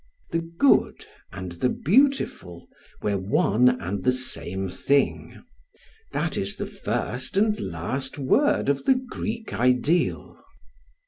The 0.31 0.39
"good" 0.57 1.05
and 1.31 1.51
the 1.51 1.69
"beautiful" 1.69 2.67
were 3.03 3.19
one 3.19 3.69
and 3.69 4.03
the 4.03 4.11
same 4.11 4.67
thing; 4.67 5.43
that 6.11 6.37
is 6.37 6.55
the 6.55 6.65
first 6.65 7.37
and 7.37 7.59
last 7.59 8.17
word 8.17 8.67
of 8.67 8.85
the 8.85 8.95
Greek 8.95 9.53
ideal. 9.53 10.43